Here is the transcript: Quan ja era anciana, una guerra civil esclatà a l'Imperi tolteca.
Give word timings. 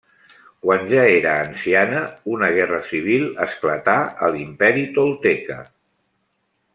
Quan 0.67 0.85
ja 0.91 1.01
era 1.17 1.33
anciana, 1.41 1.99
una 2.37 2.49
guerra 2.57 2.79
civil 2.93 3.27
esclatà 3.45 3.97
a 4.25 4.31
l'Imperi 4.37 4.87
tolteca. 4.97 5.59